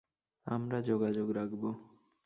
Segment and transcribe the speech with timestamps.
[0.47, 1.63] আমরা যোগাযোগ রাখব।